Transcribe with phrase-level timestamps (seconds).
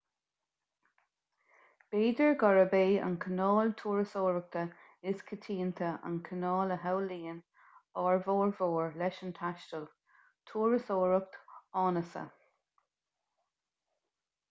[1.95, 4.63] b'fhéidir gurb é an cineál turasóireachta
[5.11, 7.41] is coitianta an cineál a shamhlaíonn
[8.05, 9.85] ár bhformhór leis an taisteal
[10.53, 11.37] turasóireacht
[11.83, 12.25] áineasa